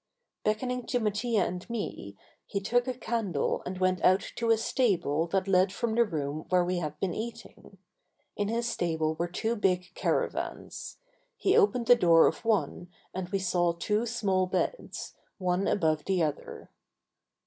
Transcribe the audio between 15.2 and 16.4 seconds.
one above the